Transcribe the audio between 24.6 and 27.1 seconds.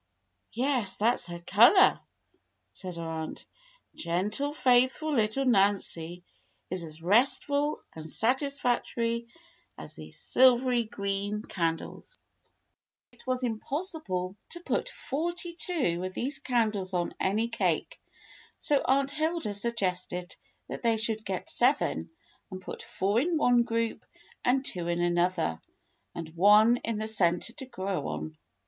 two in another, and one in the